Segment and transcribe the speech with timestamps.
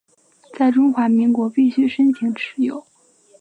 [0.57, 2.83] 在中华民国必须申请持有。